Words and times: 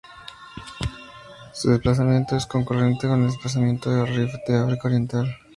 Su 1.53 1.69
desplazamiento 1.69 2.35
es 2.35 2.47
concurrente 2.47 3.07
con 3.07 3.21
el 3.21 3.27
desplazamiento 3.27 3.91
del 3.91 4.07
Rift 4.07 4.33
de 4.47 4.55
África 4.57 4.87
Oriental. 4.87 5.37